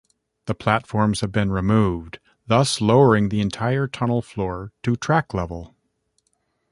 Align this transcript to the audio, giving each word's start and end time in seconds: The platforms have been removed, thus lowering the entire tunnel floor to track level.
The 0.47 0.55
platforms 0.55 1.21
have 1.21 1.31
been 1.31 1.51
removed, 1.51 2.17
thus 2.47 2.81
lowering 2.81 3.29
the 3.29 3.39
entire 3.39 3.85
tunnel 3.87 4.23
floor 4.23 4.73
to 4.81 4.95
track 4.95 5.31
level. 5.31 5.75